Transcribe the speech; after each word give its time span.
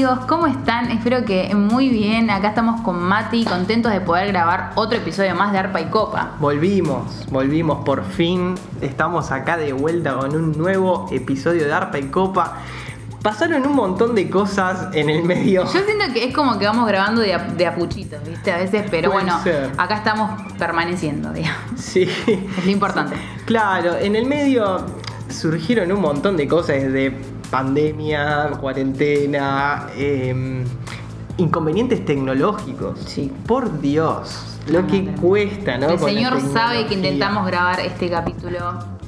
Amigos, 0.00 0.24
¿cómo 0.28 0.46
están? 0.46 0.90
Espero 0.90 1.26
que 1.26 1.54
muy 1.54 1.90
bien. 1.90 2.30
Acá 2.30 2.48
estamos 2.48 2.80
con 2.80 3.02
Mati, 3.02 3.44
contentos 3.44 3.92
de 3.92 4.00
poder 4.00 4.28
grabar 4.28 4.72
otro 4.74 4.96
episodio 4.96 5.34
más 5.34 5.52
de 5.52 5.58
Arpa 5.58 5.78
y 5.78 5.90
Copa. 5.90 6.36
Volvimos, 6.40 7.26
volvimos 7.30 7.84
por 7.84 8.02
fin. 8.02 8.54
Estamos 8.80 9.30
acá 9.30 9.58
de 9.58 9.74
vuelta 9.74 10.14
con 10.14 10.34
un 10.34 10.56
nuevo 10.56 11.06
episodio 11.12 11.66
de 11.66 11.72
Arpa 11.74 11.98
y 11.98 12.04
Copa. 12.04 12.60
Pasaron 13.20 13.66
un 13.66 13.74
montón 13.74 14.14
de 14.14 14.30
cosas 14.30 14.88
en 14.94 15.10
el 15.10 15.22
medio. 15.22 15.64
Yo 15.64 15.82
siento 15.82 16.10
que 16.14 16.24
es 16.28 16.34
como 16.34 16.58
que 16.58 16.64
vamos 16.64 16.88
grabando 16.88 17.20
de, 17.20 17.34
a, 17.34 17.38
de 17.40 17.66
apuchitos, 17.66 18.26
¿viste? 18.26 18.52
A 18.52 18.56
veces, 18.56 18.86
pero 18.90 19.10
Puede 19.10 19.24
bueno, 19.24 19.42
ser. 19.42 19.70
acá 19.76 19.96
estamos 19.96 20.30
permaneciendo, 20.58 21.30
digamos. 21.30 21.78
Sí. 21.78 22.08
Es 22.26 22.64
lo 22.64 22.70
importante. 22.70 23.16
Claro, 23.44 23.98
en 23.98 24.16
el 24.16 24.24
medio 24.24 24.86
surgieron 25.28 25.92
un 25.92 26.00
montón 26.00 26.38
de 26.38 26.48
cosas 26.48 26.76
desde 26.82 27.14
pandemia, 27.50 28.50
cuarentena, 28.60 29.88
eh, 29.96 30.64
inconvenientes 31.36 32.04
tecnológicos. 32.04 32.98
Sí. 33.06 33.32
Por 33.46 33.80
Dios, 33.80 34.58
lo 34.68 34.86
que 34.86 35.06
cuesta, 35.20 35.78
¿no? 35.78 35.90
El 35.90 35.98
Con 35.98 36.08
señor 36.08 36.40
sabe 36.52 36.86
que 36.86 36.94
intentamos 36.94 37.46
grabar 37.46 37.80
este 37.80 38.08
capítulo 38.08 38.58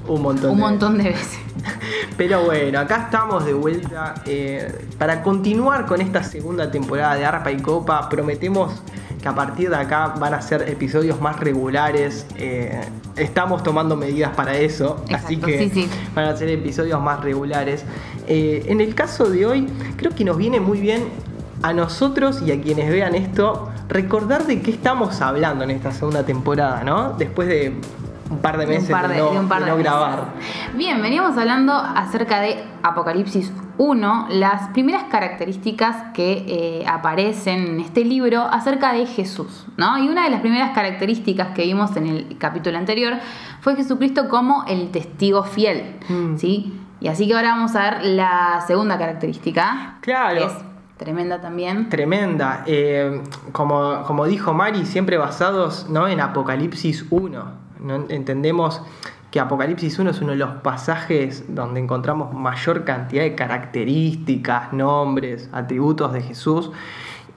un 0.09 0.23
montón, 0.23 0.51
un 0.51 0.57
de 0.57 0.63
montón 0.63 0.99
de 0.99 1.05
veces. 1.05 1.39
Pero 2.17 2.45
bueno, 2.45 2.81
acá 2.81 3.05
estamos 3.05 3.45
de 3.45 3.55
vuelta 3.55 4.15
eh, 4.27 4.87
para 4.99 5.23
continuar 5.23 5.87
con 5.87 6.01
esta 6.01 6.23
segunda 6.25 6.71
temporada 6.71 7.15
de 7.15 7.25
Arpa 7.25 7.53
y 7.53 7.61
Copa. 7.61 8.09
Prometemos 8.09 8.83
que 9.23 9.29
a 9.29 9.35
partir 9.35 9.71
de 9.71 9.77
acá 9.77 10.09
van 10.19 10.35
a 10.35 10.43
ser 10.43 10.69
episodios 10.69 11.21
más 11.21 11.39
regulares. 11.41 12.27
eh, 12.37 12.81
estamos 13.17 13.63
tomando 13.63 13.97
medidas 13.97 14.35
para 14.35 14.57
eso, 14.57 15.05
así 15.15 15.37
que 15.37 15.59
sí, 15.59 15.71
sí. 15.71 15.89
van 16.15 16.27
a 16.27 16.37
ser 16.37 16.49
episodios 16.49 17.01
más 17.01 17.21
regulares. 17.21 17.85
Eh, 18.27 18.65
en 18.69 18.81
el 18.81 18.95
caso 18.95 19.27
de 19.31 19.47
hoy, 19.47 19.69
creo 19.97 20.13
que 20.15 20.25
nos 20.25 20.37
viene 20.37 20.61
muy 20.61 20.81
bien 20.81 21.05
a 21.63 21.73
nosotros 21.73 22.43
y 22.43 22.51
a 22.53 22.61
quienes 22.61 22.91
vean 22.91 23.15
esto 23.15 23.71
recordar 23.89 24.47
de 24.47 24.61
qué 24.63 24.71
estamos 24.73 25.21
hablando 25.21 25.63
en 25.65 25.71
esta 25.71 25.93
segunda 25.93 26.25
temporada, 26.25 26.83
¿no? 26.83 27.13
Después 27.17 27.47
de 27.49 27.75
un 28.31 28.39
par 28.39 28.57
de 28.57 28.65
De 28.67 28.73
un 28.73 28.77
meses 28.79 28.91
par 28.91 29.09
de, 29.09 29.19
no, 29.19 29.31
de 29.33 29.39
un 29.39 29.49
par 29.49 29.61
de 29.63 29.71
no 29.71 29.77
meses. 29.77 29.93
grabar. 29.93 30.25
Bien, 30.75 31.01
veníamos 31.03 31.37
hablando 31.37 31.75
acerca 31.75 32.41
de 32.41 32.65
Apocalipsis 32.83 33.53
1, 33.79 34.27
las 34.31 34.69
primeras 34.69 35.05
características 35.05 36.13
que 36.15 36.45
eh, 36.47 36.85
aparecen 36.87 37.67
en 37.67 37.81
este 37.81 38.05
libro 38.05 38.43
acerca 38.43 38.93
de 38.93 39.07
Jesús, 39.07 39.67
¿no? 39.77 39.99
Y 39.99 40.09
una 40.09 40.25
de 40.25 40.31
las 40.31 40.41
primeras 40.41 40.71
características 40.75 41.49
que 41.55 41.63
vimos 41.65 41.97
en 41.97 42.07
el 42.07 42.39
capítulo 42.39 42.79
anterior 42.79 43.15
fue 43.61 43.77
Jesucristo 43.77 44.29
como 44.29 44.65
el 44.67 44.91
testigo 44.91 45.43
fiel, 45.45 45.97
Mm. 46.09 46.37
¿sí? 46.37 46.79
Y 47.01 47.09
así 47.09 47.27
que 47.27 47.35
ahora 47.35 47.51
vamos 47.57 47.75
a 47.75 47.83
ver 47.91 48.05
la 48.05 48.63
segunda 48.67 48.97
característica, 48.99 49.97
Claro. 50.03 50.39
que 50.39 50.45
es 50.45 50.53
tremenda 50.99 51.41
también. 51.41 51.89
Tremenda. 51.89 52.63
Eh, 52.67 53.21
como, 53.51 54.03
como 54.05 54.27
dijo 54.27 54.53
Mari, 54.55 54.87
siempre 54.87 55.17
basados 55.19 55.89
¿no? 55.91 56.07
en 56.07 56.21
Apocalipsis 56.21 57.07
1. 57.11 57.45
¿no? 57.81 57.95
Entendemos 58.09 58.81
que 59.33 59.41
Apocalipsis 59.41 59.99
1 59.99 60.11
es 60.11 60.21
uno 60.21 60.33
de 60.33 60.37
los 60.37 60.51
pasajes 60.57 61.47
donde 61.49 61.81
encontramos 61.81 62.35
mayor 62.35 62.85
cantidad 62.85 63.23
de 63.23 63.35
características, 63.35 64.75
nombres, 64.75 65.49
atributos 65.53 66.13
de 66.13 66.21
Jesús. 66.21 66.71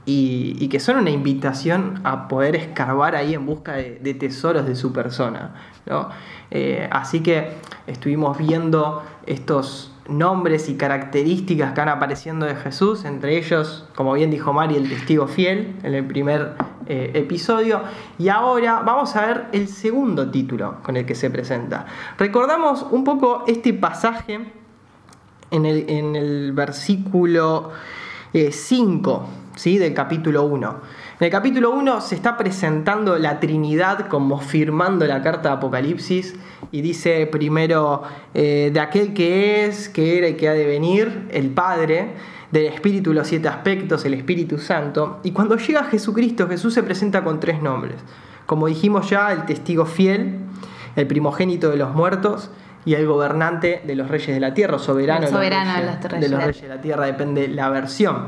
Y, 0.08 0.68
que 0.68 0.80
son 0.80 0.98
una 0.98 1.10
invitación 1.10 2.02
a 2.04 2.28
poder 2.28 2.56
escarbar 2.56 3.16
ahí 3.16 3.34
en 3.34 3.48
busca 3.48 3.74
de, 3.74 3.98
de 3.98 4.14
tesoros 4.14 4.68
de 4.68 4.76
su 4.76 4.94
persona. 4.94 5.56
¿no? 5.88 6.10
Eh, 6.52 6.88
así 6.92 7.22
que 7.22 7.54
estuvimos 7.88 8.38
viendo 8.38 9.02
estos 9.26 9.95
nombres 10.08 10.70
y 10.70 10.76
características 10.76 11.74
que 11.74 11.82
van 11.82 11.90
apareciendo 11.90 12.46
de 12.46 12.56
Jesús, 12.56 13.06
entre 13.06 13.38
ellos, 13.38 13.88
como 13.96 14.14
bien 14.14 14.32
dijo 14.32 14.54
Mari, 14.54 14.76
el 14.76 14.88
testigo 14.90 15.28
fiel 15.28 15.76
en 15.84 15.94
el 15.94 16.06
primer 16.06 16.54
eh, 16.88 17.12
episodio. 17.16 17.82
Y 18.18 18.30
ahora 18.30 18.82
vamos 18.86 19.16
a 19.16 19.26
ver 19.26 19.46
el 19.52 19.68
segundo 19.68 20.30
título 20.30 20.78
con 20.84 20.98
el 20.98 21.06
que 21.06 21.16
se 21.16 21.30
presenta. 21.30 21.86
Recordamos 22.18 22.86
un 22.92 23.04
poco 23.04 23.44
este 23.48 23.74
pasaje 23.74 24.40
en 25.52 25.66
el, 25.66 25.90
en 25.90 26.16
el 26.16 26.52
versículo 26.54 27.72
5 28.34 29.28
¿sí? 29.56 29.78
del 29.78 29.94
capítulo 29.94 30.44
1. 30.44 30.76
En 31.18 31.24
el 31.24 31.32
capítulo 31.32 31.72
1 31.72 32.02
se 32.02 32.14
está 32.14 32.36
presentando 32.36 33.18
la 33.18 33.40
Trinidad 33.40 34.10
como 34.10 34.38
firmando 34.42 35.06
la 35.06 35.22
carta 35.22 35.48
de 35.48 35.56
Apocalipsis 35.56 36.36
y 36.74 36.82
dice 36.82 37.26
primero 37.26 38.04
eh, 38.34 38.70
de 38.74 38.80
aquel 38.82 39.14
que 39.14 39.64
es, 39.64 39.88
que 39.88 40.18
era 40.18 40.28
y 40.28 40.34
que 40.34 40.50
ha 40.50 40.54
de 40.54 40.66
venir, 40.66 41.30
el 41.32 41.52
Padre, 41.52 42.16
del 42.52 42.66
Espíritu 42.66 43.14
los 43.14 43.28
siete 43.28 43.48
aspectos, 43.48 44.04
el 44.04 44.14
Espíritu 44.14 44.58
Santo. 44.58 45.22
Y 45.24 45.32
cuando 45.32 45.56
llega 45.56 45.86
Jesucristo, 45.86 46.50
Jesús 46.50 46.74
se 46.74 46.84
presenta 46.84 47.24
con 47.24 47.40
tres 47.40 47.62
nombres. 47.62 47.96
Como 48.46 48.68
dijimos 48.68 49.10
ya, 49.10 49.32
el 49.32 49.46
testigo 49.46 49.86
fiel, 49.86 50.40
el 50.98 51.08
primogénito 51.08 51.70
de 51.70 51.78
los 51.78 51.96
muertos 51.96 52.52
y 52.86 52.94
el 52.94 53.06
gobernante 53.08 53.82
de 53.86 53.96
los 53.96 54.08
reyes 54.08 54.28
de 54.28 54.40
la 54.40 54.54
tierra, 54.54 54.76
o 54.76 54.80
soberano, 54.80 55.26
de 55.26 55.32
los 55.32 55.40
reyes, 55.40 56.22
de 56.22 56.30
los 56.30 56.44
reyes 56.44 56.62
de 56.62 56.68
la 56.70 56.82
tierra, 56.82 57.06
depende 57.06 57.48
la 57.48 57.70
versión. 57.70 58.28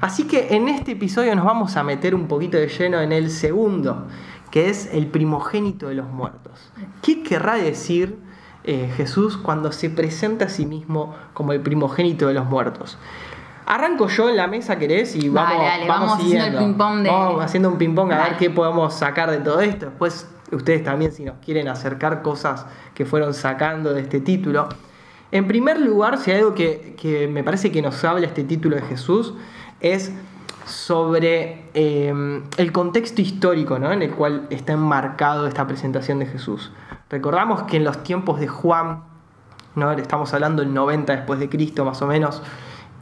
Así 0.00 0.24
que 0.26 0.54
en 0.54 0.68
este 0.68 0.92
episodio 0.92 1.34
nos 1.34 1.44
vamos 1.46 1.76
a 1.76 1.82
meter 1.82 2.14
un 2.14 2.28
poquito 2.28 2.56
de 2.58 2.68
lleno 2.68 3.00
en 3.00 3.12
el 3.12 3.30
segundo, 3.30 4.06
que 4.50 4.68
es 4.68 4.92
el 4.92 5.06
primogénito 5.06 5.88
de 5.88 5.94
los 5.94 6.08
muertos. 6.08 6.70
¿Qué 7.02 7.22
querrá 7.22 7.54
decir 7.54 8.18
eh, 8.64 8.92
Jesús 8.96 9.36
cuando 9.38 9.72
se 9.72 9.88
presenta 9.90 10.44
a 10.46 10.48
sí 10.48 10.66
mismo 10.66 11.14
como 11.32 11.52
el 11.52 11.60
primogénito 11.60 12.28
de 12.28 12.34
los 12.34 12.44
muertos? 12.46 12.98
Arranco 13.66 14.08
yo 14.08 14.28
en 14.28 14.36
la 14.36 14.46
mesa, 14.46 14.76
¿querés? 14.78 15.16
Y 15.16 15.30
vamos, 15.30 15.54
Dale, 15.54 15.64
dale, 15.64 15.88
vamos 15.88 16.12
haciendo 16.12 16.34
el 16.36 16.42
siguiendo. 16.52 16.58
ping-pong 16.58 17.02
de- 17.02 17.10
Vamos 17.10 17.42
haciendo 17.44 17.68
un 17.70 17.78
ping-pong 17.78 18.12
a 18.12 18.22
ver 18.24 18.36
qué 18.36 18.50
podemos 18.50 18.92
sacar 18.92 19.30
de 19.30 19.38
todo 19.38 19.60
esto. 19.62 19.86
Después, 19.86 20.28
ustedes 20.52 20.84
también, 20.84 21.12
si 21.12 21.24
nos 21.24 21.36
quieren 21.38 21.68
acercar 21.68 22.22
cosas 22.22 22.66
que 22.94 23.04
fueron 23.04 23.34
sacando 23.34 23.92
de 23.92 24.02
este 24.02 24.20
título. 24.20 24.68
En 25.32 25.46
primer 25.46 25.80
lugar, 25.80 26.18
si 26.18 26.30
hay 26.30 26.38
algo 26.38 26.54
que, 26.54 26.94
que 27.00 27.26
me 27.28 27.42
parece 27.42 27.72
que 27.72 27.82
nos 27.82 28.04
habla 28.04 28.26
este 28.26 28.44
título 28.44 28.76
de 28.76 28.82
Jesús, 28.82 29.34
es 29.80 30.12
sobre 30.66 31.66
eh, 31.74 32.42
el 32.56 32.72
contexto 32.72 33.20
histórico 33.20 33.78
¿no? 33.78 33.92
en 33.92 34.02
el 34.02 34.10
cual 34.10 34.46
está 34.50 34.72
enmarcado 34.72 35.46
esta 35.46 35.66
presentación 35.66 36.18
de 36.18 36.26
Jesús. 36.26 36.72
Recordamos 37.10 37.64
que 37.64 37.76
en 37.76 37.84
los 37.84 38.02
tiempos 38.02 38.40
de 38.40 38.48
Juan, 38.48 39.04
¿no? 39.74 39.92
estamos 39.92 40.32
hablando 40.32 40.62
del 40.62 40.72
90 40.72 41.16
después 41.16 41.38
de 41.38 41.48
Cristo 41.48 41.84
más 41.84 42.00
o 42.02 42.06
menos, 42.06 42.42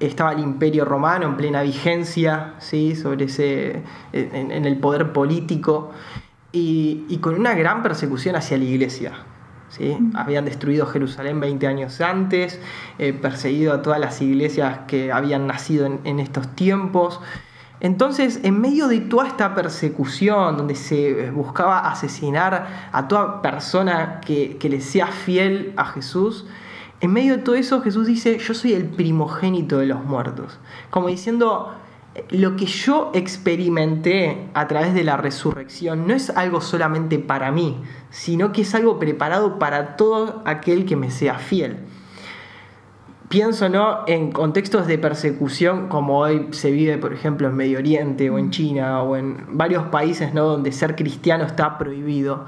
estaba 0.00 0.32
el 0.32 0.40
imperio 0.40 0.84
romano 0.84 1.26
en 1.26 1.36
plena 1.36 1.62
vigencia, 1.62 2.54
¿sí? 2.58 2.96
sobre 2.96 3.26
ese, 3.26 3.84
en 4.12 4.64
el 4.64 4.78
poder 4.78 5.12
político 5.12 5.92
y, 6.52 7.04
y 7.08 7.18
con 7.18 7.34
una 7.34 7.54
gran 7.54 7.82
persecución 7.82 8.36
hacia 8.36 8.58
la 8.58 8.64
iglesia. 8.64 9.12
¿sí? 9.68 9.96
Habían 10.14 10.44
destruido 10.44 10.86
Jerusalén 10.86 11.40
20 11.40 11.66
años 11.66 12.00
antes, 12.00 12.60
eh, 12.98 13.12
perseguido 13.12 13.72
a 13.72 13.82
todas 13.82 13.98
las 13.98 14.20
iglesias 14.20 14.80
que 14.86 15.10
habían 15.12 15.46
nacido 15.46 15.86
en, 15.86 16.00
en 16.04 16.20
estos 16.20 16.54
tiempos. 16.54 17.20
Entonces, 17.80 18.40
en 18.44 18.60
medio 18.60 18.86
de 18.86 19.00
toda 19.00 19.26
esta 19.26 19.54
persecución, 19.54 20.56
donde 20.56 20.76
se 20.76 21.30
buscaba 21.30 21.90
asesinar 21.90 22.90
a 22.92 23.08
toda 23.08 23.42
persona 23.42 24.20
que, 24.20 24.56
que 24.58 24.68
le 24.68 24.80
sea 24.80 25.08
fiel 25.08 25.72
a 25.76 25.86
Jesús, 25.86 26.46
en 27.00 27.12
medio 27.12 27.36
de 27.36 27.42
todo 27.42 27.56
eso 27.56 27.82
Jesús 27.82 28.06
dice, 28.06 28.38
yo 28.38 28.54
soy 28.54 28.74
el 28.74 28.84
primogénito 28.84 29.78
de 29.78 29.86
los 29.86 30.04
muertos. 30.04 30.60
Como 30.90 31.08
diciendo, 31.08 31.74
lo 32.30 32.56
que 32.56 32.66
yo 32.66 33.10
experimenté 33.14 34.48
a 34.54 34.68
través 34.68 34.94
de 34.94 35.04
la 35.04 35.16
resurrección 35.16 36.06
no 36.06 36.14
es 36.14 36.30
algo 36.30 36.60
solamente 36.60 37.18
para 37.18 37.50
mí, 37.50 37.80
sino 38.10 38.52
que 38.52 38.62
es 38.62 38.74
algo 38.74 38.98
preparado 38.98 39.58
para 39.58 39.96
todo 39.96 40.42
aquel 40.44 40.84
que 40.84 40.96
me 40.96 41.10
sea 41.10 41.38
fiel. 41.38 41.78
Pienso 43.28 43.70
¿no? 43.70 44.00
en 44.06 44.30
contextos 44.30 44.86
de 44.86 44.98
persecución 44.98 45.88
como 45.88 46.18
hoy 46.18 46.48
se 46.50 46.70
vive, 46.70 46.98
por 46.98 47.14
ejemplo, 47.14 47.48
en 47.48 47.54
Medio 47.54 47.78
Oriente 47.78 48.28
o 48.28 48.38
en 48.38 48.50
China 48.50 49.02
o 49.02 49.16
en 49.16 49.56
varios 49.56 49.84
países 49.84 50.34
¿no? 50.34 50.44
donde 50.44 50.70
ser 50.70 50.96
cristiano 50.96 51.44
está 51.44 51.78
prohibido. 51.78 52.44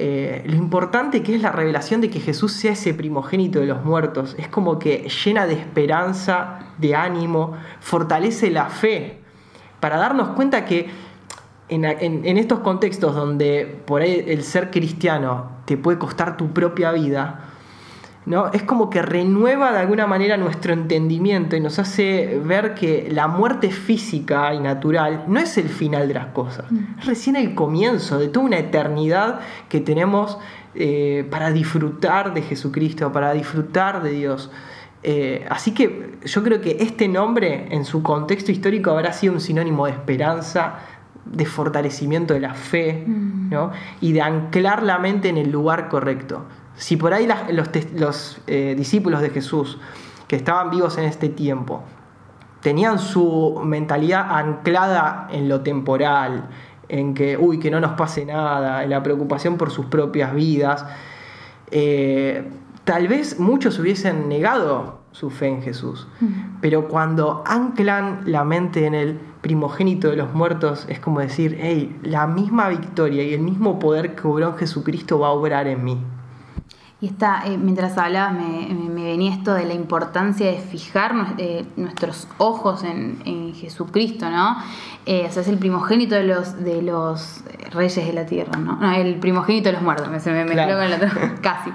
Eh, 0.00 0.44
lo 0.46 0.54
importante 0.54 1.24
que 1.24 1.34
es 1.34 1.42
la 1.42 1.50
revelación 1.50 2.00
de 2.00 2.08
que 2.08 2.20
Jesús 2.20 2.52
sea 2.52 2.70
ese 2.74 2.94
primogénito 2.94 3.58
de 3.58 3.66
los 3.66 3.84
muertos, 3.84 4.36
es 4.38 4.46
como 4.46 4.78
que 4.78 5.08
llena 5.24 5.44
de 5.48 5.54
esperanza, 5.54 6.60
de 6.78 6.94
ánimo, 6.94 7.54
fortalece 7.80 8.48
la 8.52 8.66
fe, 8.66 9.18
para 9.80 9.96
darnos 9.96 10.28
cuenta 10.36 10.64
que 10.64 10.88
en, 11.68 11.84
en- 11.84 12.38
estos 12.38 12.60
contextos 12.60 13.12
donde 13.16 13.80
por 13.86 14.00
ahí 14.02 14.24
el 14.28 14.44
ser 14.44 14.70
cristiano 14.70 15.50
te 15.64 15.76
puede 15.76 15.98
costar 15.98 16.36
tu 16.36 16.52
propia 16.52 16.92
vida, 16.92 17.47
¿no? 18.28 18.48
Es 18.52 18.62
como 18.62 18.90
que 18.90 19.00
renueva 19.00 19.72
de 19.72 19.78
alguna 19.78 20.06
manera 20.06 20.36
nuestro 20.36 20.74
entendimiento 20.74 21.56
y 21.56 21.60
nos 21.60 21.78
hace 21.78 22.40
ver 22.44 22.74
que 22.74 23.08
la 23.10 23.26
muerte 23.26 23.70
física 23.70 24.52
y 24.52 24.60
natural 24.60 25.24
no 25.28 25.40
es 25.40 25.56
el 25.56 25.68
final 25.68 26.06
de 26.08 26.14
las 26.14 26.26
cosas, 26.26 26.66
es 26.98 27.06
recién 27.06 27.36
el 27.36 27.54
comienzo 27.54 28.18
de 28.18 28.28
toda 28.28 28.44
una 28.44 28.58
eternidad 28.58 29.40
que 29.68 29.80
tenemos 29.80 30.38
eh, 30.74 31.26
para 31.30 31.50
disfrutar 31.50 32.34
de 32.34 32.42
Jesucristo, 32.42 33.10
para 33.10 33.32
disfrutar 33.32 34.02
de 34.02 34.10
Dios. 34.10 34.50
Eh, 35.02 35.46
así 35.48 35.72
que 35.72 36.18
yo 36.24 36.42
creo 36.42 36.60
que 36.60 36.76
este 36.80 37.08
nombre 37.08 37.68
en 37.70 37.84
su 37.84 38.02
contexto 38.02 38.52
histórico 38.52 38.90
habrá 38.90 39.12
sido 39.12 39.32
un 39.32 39.40
sinónimo 39.40 39.86
de 39.86 39.92
esperanza, 39.92 40.80
de 41.24 41.46
fortalecimiento 41.46 42.34
de 42.34 42.40
la 42.40 42.54
fe 42.54 43.04
Mm. 43.48 43.50
¿no? 43.50 43.70
y 44.00 44.12
de 44.12 44.20
anclar 44.20 44.82
la 44.82 44.98
mente 44.98 45.28
en 45.28 45.38
el 45.38 45.50
lugar 45.50 45.88
correcto. 45.88 46.44
Si 46.78 46.96
por 46.96 47.12
ahí 47.12 47.26
las- 47.26 47.52
los, 47.52 47.70
tes- 47.70 47.92
los, 47.98 48.40
eh, 48.46 48.74
discípulos 48.76 49.20
de 49.20 49.30
Jesús 49.30 49.78
que 50.26 50.36
estaban 50.36 50.70
vivos 50.70 50.96
en 50.98 51.04
este 51.04 51.28
tiempo 51.28 51.82
tenían 52.62 52.98
su 52.98 53.60
mentalidad 53.64 54.26
anclada 54.36 55.28
en 55.30 55.48
lo 55.48 55.60
temporal, 55.60 56.48
en 56.88 57.14
que, 57.14 57.36
uy, 57.36 57.58
que 57.60 57.70
no 57.70 57.80
nos 57.80 57.92
pase 57.92 58.24
nada, 58.24 58.82
en 58.82 58.90
la 58.90 59.02
preocupación 59.02 59.56
por 59.58 59.70
sus 59.70 59.86
propias 59.86 60.34
vidas, 60.34 60.84
eh, 61.70 62.48
tal 62.84 63.08
vez 63.08 63.38
muchos 63.38 63.78
hubiesen 63.78 64.28
negado 64.28 64.98
su 65.12 65.30
fe 65.30 65.48
en 65.48 65.62
Jesús. 65.62 66.06
Pero 66.60 66.88
cuando 66.88 67.42
anclan 67.46 68.22
la 68.26 68.44
mente 68.44 68.86
en 68.86 68.94
el 68.94 69.18
primogénito 69.40 70.10
de 70.10 70.16
los 70.16 70.32
muertos, 70.34 70.86
es 70.88 70.98
como 71.00 71.20
decir, 71.20 71.58
hey, 71.60 71.96
la 72.02 72.26
misma 72.26 72.68
victoria 72.68 73.22
y 73.22 73.34
el 73.34 73.40
mismo 73.40 73.78
poder 73.78 74.14
que 74.14 74.26
obró 74.26 74.48
en 74.50 74.56
Jesucristo 74.56 75.18
va 75.18 75.28
a 75.28 75.30
obrar 75.30 75.66
en 75.68 75.84
mí. 75.84 75.98
Y 77.00 77.06
está, 77.06 77.42
eh, 77.46 77.56
mientras 77.56 77.96
hablabas, 77.96 78.32
me, 78.32 78.74
me- 78.74 78.88
me 78.90 79.04
venía 79.04 79.32
esto 79.32 79.54
de 79.54 79.64
la 79.66 79.74
importancia 79.74 80.46
de 80.50 80.58
fijar 80.58 81.12
eh, 81.38 81.64
nuestros 81.76 82.26
ojos 82.38 82.82
en, 82.82 83.22
en 83.24 83.54
Jesucristo, 83.54 84.28
¿no? 84.30 84.56
Eh, 85.06 85.26
o 85.28 85.32
sea, 85.32 85.42
es 85.42 85.48
el 85.48 85.58
primogénito 85.58 86.16
de 86.16 86.24
los, 86.24 86.58
de 86.64 86.82
los 86.82 87.44
reyes 87.70 88.04
de 88.04 88.12
la 88.12 88.26
tierra, 88.26 88.58
¿no? 88.58 88.76
No, 88.80 88.92
el 88.92 89.14
primogénito 89.20 89.68
de 89.68 89.74
los 89.74 89.82
muertos, 89.82 90.08
me, 90.08 90.18
se 90.18 90.30
me 90.32 90.44
mezcló 90.44 90.64
Claro. 90.64 90.74
con 90.74 90.82
el 90.82 90.92
otro, 90.94 91.34
casi. 91.42 91.70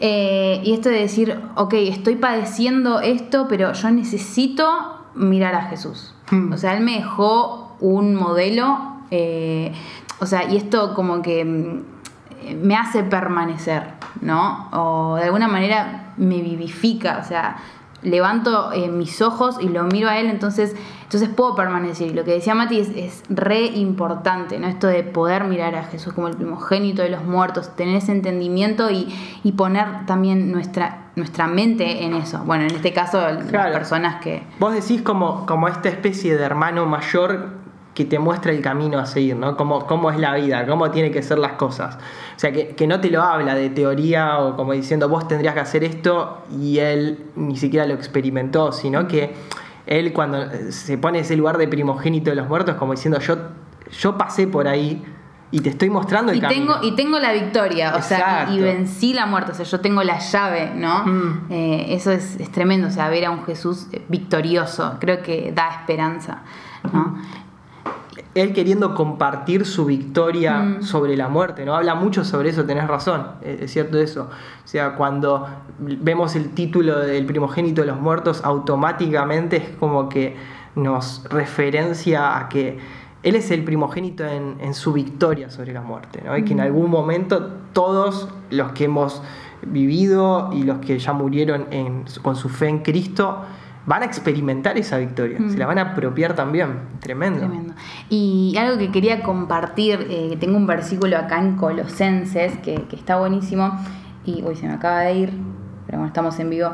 Eh, 0.00 0.60
y 0.64 0.72
esto 0.72 0.88
de 0.88 1.00
decir, 1.00 1.38
ok, 1.56 1.74
estoy 1.74 2.16
padeciendo 2.16 3.00
esto, 3.00 3.46
pero 3.48 3.72
yo 3.74 3.90
necesito 3.90 4.66
mirar 5.14 5.54
a 5.54 5.62
Jesús. 5.64 6.14
Hmm. 6.30 6.52
O 6.52 6.56
sea, 6.56 6.74
Él 6.76 6.82
me 6.82 6.94
dejó 6.96 7.76
un 7.80 8.14
modelo, 8.14 8.78
eh, 9.10 9.72
o 10.20 10.26
sea, 10.26 10.50
y 10.50 10.56
esto 10.56 10.94
como 10.94 11.20
que 11.22 11.44
mm, 11.44 11.93
me 12.60 12.76
hace 12.76 13.02
permanecer, 13.02 13.82
¿no? 14.20 14.68
O 14.72 15.16
de 15.16 15.24
alguna 15.24 15.48
manera 15.48 16.12
me 16.16 16.40
vivifica, 16.40 17.18
o 17.22 17.24
sea, 17.24 17.56
levanto 18.04 18.72
eh, 18.72 18.88
mis 18.88 19.20
ojos 19.22 19.56
y 19.60 19.68
lo 19.68 19.84
miro 19.84 20.08
a 20.08 20.18
él, 20.18 20.26
entonces, 20.26 20.76
entonces 21.02 21.28
puedo 21.28 21.54
permanecer. 21.54 22.08
Y 22.08 22.12
lo 22.12 22.24
que 22.24 22.32
decía 22.32 22.54
Mati 22.54 22.78
es, 22.78 22.90
es 22.90 23.22
re 23.28 23.64
importante, 23.66 24.58
¿no? 24.58 24.68
Esto 24.68 24.86
de 24.86 25.02
poder 25.02 25.44
mirar 25.44 25.74
a 25.74 25.84
Jesús 25.84 26.12
como 26.12 26.28
el 26.28 26.36
primogénito 26.36 27.02
de 27.02 27.08
los 27.08 27.24
muertos, 27.24 27.74
tener 27.74 27.96
ese 27.96 28.12
entendimiento 28.12 28.90
y, 28.90 29.08
y 29.42 29.52
poner 29.52 30.06
también 30.06 30.52
nuestra, 30.52 31.08
nuestra 31.16 31.46
mente 31.46 32.04
en 32.04 32.14
eso. 32.14 32.42
Bueno, 32.44 32.64
en 32.64 32.74
este 32.74 32.92
caso, 32.92 33.20
las 33.20 33.72
personas 33.72 34.20
que... 34.22 34.42
Vos 34.60 34.74
decís 34.74 35.02
como, 35.02 35.46
como 35.46 35.68
esta 35.68 35.88
especie 35.88 36.36
de 36.36 36.44
hermano 36.44 36.86
mayor 36.86 37.63
que 37.94 38.04
te 38.04 38.18
muestra 38.18 38.52
el 38.52 38.60
camino 38.60 38.98
a 38.98 39.06
seguir, 39.06 39.36
¿no? 39.36 39.56
Cómo, 39.56 39.86
cómo 39.86 40.10
es 40.10 40.18
la 40.18 40.34
vida, 40.34 40.66
cómo 40.66 40.90
tienen 40.90 41.12
que 41.12 41.22
ser 41.22 41.38
las 41.38 41.52
cosas. 41.52 41.96
O 41.96 42.38
sea, 42.38 42.52
que, 42.52 42.68
que 42.74 42.86
no 42.86 43.00
te 43.00 43.08
lo 43.10 43.22
habla 43.22 43.54
de 43.54 43.70
teoría 43.70 44.38
o 44.38 44.56
como 44.56 44.72
diciendo 44.72 45.08
vos 45.08 45.28
tendrías 45.28 45.54
que 45.54 45.60
hacer 45.60 45.84
esto 45.84 46.42
y 46.60 46.78
él 46.78 47.26
ni 47.36 47.56
siquiera 47.56 47.86
lo 47.86 47.94
experimentó, 47.94 48.72
sino 48.72 49.06
que 49.06 49.34
él 49.86 50.12
cuando 50.12 50.46
se 50.70 50.98
pone 50.98 51.20
ese 51.20 51.36
lugar 51.36 51.58
de 51.58 51.68
primogénito 51.68 52.30
de 52.30 52.36
los 52.36 52.48
muertos, 52.48 52.74
como 52.76 52.92
diciendo 52.92 53.20
yo, 53.20 53.36
yo 53.98 54.18
pasé 54.18 54.46
por 54.46 54.66
ahí 54.66 55.04
y 55.50 55.60
te 55.60 55.68
estoy 55.68 55.88
mostrando 55.88 56.32
el 56.32 56.38
Y 56.38 56.40
camino. 56.40 56.80
tengo, 56.80 56.84
y 56.84 56.96
tengo 56.96 57.18
la 57.20 57.32
victoria, 57.32 57.94
o 57.94 58.02
sea, 58.02 58.48
y, 58.50 58.58
vencí 58.58 59.14
la 59.14 59.26
muerte, 59.26 59.52
o 59.52 59.54
sea, 59.54 59.64
yo 59.64 59.78
tengo 59.80 60.02
la 60.02 60.18
llave, 60.18 60.72
¿no? 60.74 61.04
Mm. 61.04 61.46
Eh, 61.50 61.86
eso 61.90 62.10
es, 62.10 62.40
es 62.40 62.50
tremendo, 62.50 62.88
o 62.88 62.90
sea, 62.90 63.08
ver 63.08 63.26
a 63.26 63.30
un 63.30 63.44
Jesús 63.44 63.86
victorioso, 64.08 64.96
creo 64.98 65.22
que 65.22 65.52
da 65.54 65.68
esperanza, 65.68 66.42
¿no? 66.92 67.18
Él 68.34 68.52
queriendo 68.52 68.94
compartir 68.94 69.64
su 69.64 69.84
victoria 69.86 70.58
Mm. 70.60 70.82
sobre 70.82 71.16
la 71.16 71.28
muerte, 71.28 71.64
¿no? 71.64 71.74
Habla 71.76 71.94
mucho 71.94 72.24
sobre 72.24 72.50
eso, 72.50 72.64
tenés 72.64 72.86
razón, 72.88 73.26
es 73.42 73.60
es 73.62 73.72
cierto 73.72 73.98
eso. 73.98 74.28
O 74.64 74.66
sea, 74.68 74.94
cuando 74.96 75.46
vemos 75.78 76.34
el 76.34 76.50
título 76.50 76.98
del 76.98 77.26
primogénito 77.26 77.82
de 77.82 77.86
los 77.88 78.00
muertos, 78.00 78.42
automáticamente 78.44 79.56
es 79.58 79.68
como 79.78 80.08
que 80.08 80.36
nos 80.74 81.24
referencia 81.30 82.36
a 82.38 82.48
que 82.48 82.78
él 83.22 83.36
es 83.36 83.50
el 83.52 83.62
primogénito 83.64 84.24
en, 84.26 84.56
en 84.60 84.74
su 84.74 84.92
victoria 84.92 85.48
sobre 85.50 85.72
la 85.72 85.80
muerte, 85.80 86.20
¿no? 86.26 86.36
Y 86.36 86.44
que 86.44 86.52
en 86.52 86.60
algún 86.60 86.90
momento 86.90 87.50
todos 87.72 88.28
los 88.50 88.72
que 88.72 88.84
hemos 88.84 89.22
vivido 89.62 90.50
y 90.52 90.62
los 90.64 90.78
que 90.78 90.98
ya 90.98 91.12
murieron 91.12 91.66
en- 91.70 92.04
con 92.22 92.36
su 92.36 92.48
fe 92.48 92.68
en 92.68 92.80
Cristo 92.80 93.38
van 93.86 94.02
a 94.02 94.06
experimentar 94.06 94.78
esa 94.78 94.98
victoria, 94.98 95.38
se 95.48 95.58
la 95.58 95.66
van 95.66 95.78
a 95.78 95.82
apropiar 95.92 96.34
también, 96.34 96.78
tremendo. 97.00 97.40
Tremendo. 97.40 97.74
Y 98.08 98.54
algo 98.58 98.78
que 98.78 98.90
quería 98.90 99.22
compartir, 99.22 100.06
eh, 100.08 100.36
tengo 100.40 100.56
un 100.56 100.66
versículo 100.66 101.18
acá 101.18 101.38
en 101.38 101.56
Colosenses 101.56 102.56
que, 102.58 102.82
que 102.88 102.96
está 102.96 103.16
buenísimo, 103.16 103.78
y 104.24 104.42
hoy 104.42 104.56
se 104.56 104.66
me 104.66 104.72
acaba 104.74 105.00
de 105.02 105.14
ir, 105.14 105.30
pero 105.86 105.98
bueno, 105.98 106.06
estamos 106.06 106.38
en 106.40 106.48
vivo, 106.48 106.70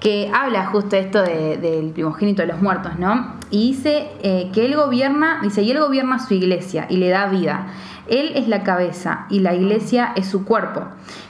que 0.00 0.30
habla 0.34 0.64
justo 0.66 0.96
esto 0.96 1.22
de- 1.22 1.58
del 1.58 1.90
primogénito 1.90 2.40
de 2.42 2.48
los 2.48 2.62
muertos, 2.62 2.98
¿no? 2.98 3.34
Y 3.50 3.72
dice 3.72 4.08
eh, 4.22 4.50
que 4.54 4.64
él 4.64 4.74
gobierna, 4.74 5.40
dice, 5.42 5.62
y 5.62 5.70
él 5.70 5.78
gobierna 5.78 6.18
su 6.18 6.32
iglesia 6.32 6.86
y 6.88 6.96
le 6.96 7.10
da 7.10 7.26
vida. 7.26 7.66
Él 8.08 8.32
es 8.34 8.48
la 8.48 8.62
cabeza 8.62 9.26
y 9.30 9.40
la 9.40 9.54
iglesia 9.54 10.12
es 10.16 10.26
su 10.26 10.44
cuerpo. 10.44 10.82